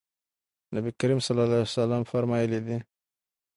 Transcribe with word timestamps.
نبي 0.75 0.89
کريم 0.99 1.19
صلی 1.27 1.41
الله 1.43 1.57
عليه 1.63 1.71
وسلم 1.77 2.03
فرمايلي 2.11 2.59
دي: 2.67 2.77